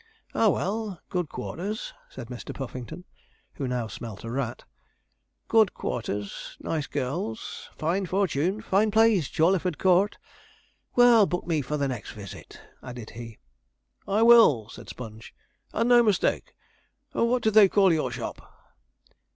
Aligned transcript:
'Ah, 0.33 0.49
well 0.49 0.99
good 1.09 1.29
quarters,' 1.29 1.93
said 2.09 2.27
Mr. 2.29 2.55
Puffington, 2.55 3.05
who 3.53 3.67
now 3.67 3.85
smelt 3.85 4.23
a 4.23 4.31
rat; 4.31 4.63
'good 5.47 5.75
quarters 5.75 6.57
nice 6.59 6.87
girls 6.87 7.69
fine 7.77 8.07
fortune 8.07 8.63
fine 8.63 8.89
place, 8.89 9.29
Jawleyford 9.29 9.77
Court. 9.77 10.17
Well, 10.95 11.27
book 11.27 11.45
me 11.45 11.61
for 11.61 11.77
the 11.77 11.87
next 11.87 12.13
visit,' 12.13 12.59
added 12.81 13.11
he. 13.11 13.37
'I 14.07 14.23
will,' 14.23 14.69
said 14.69 14.89
Sponge, 14.89 15.35
'and 15.71 15.89
no 15.89 16.01
mistake. 16.01 16.55
What 17.11 17.43
do 17.43 17.51
they 17.51 17.69
call 17.69 17.93
your 17.93 18.09
shop?' 18.09 18.41